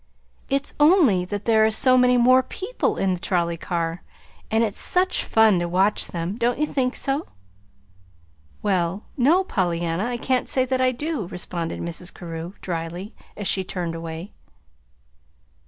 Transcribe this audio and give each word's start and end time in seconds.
"It's 0.49 0.73
only 0.79 1.25
that 1.25 1.45
there 1.45 1.63
are 1.63 1.69
so 1.69 1.95
many 1.95 2.17
more 2.17 2.41
people 2.41 2.97
in 2.97 3.13
the 3.13 3.19
trolley 3.19 3.55
car, 3.55 4.01
and 4.49 4.63
it's 4.63 4.81
such 4.81 5.23
fun 5.23 5.59
to 5.59 5.67
watch 5.69 6.07
them! 6.07 6.37
Don't 6.37 6.57
you 6.57 6.65
think 6.65 6.95
so?" 6.95 7.27
"Well, 8.63 9.03
no, 9.15 9.43
Pollyanna, 9.43 10.05
I 10.05 10.17
can't 10.17 10.49
say 10.49 10.65
that 10.65 10.81
I 10.81 10.91
do," 10.91 11.27
responded 11.27 11.81
Mrs. 11.81 12.11
Carew, 12.11 12.53
dryly, 12.61 13.13
as 13.37 13.47
she 13.47 13.63
turned 13.63 13.93
away. 13.93 14.31